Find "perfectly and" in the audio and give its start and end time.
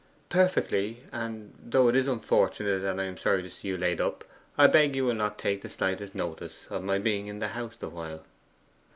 0.29-1.53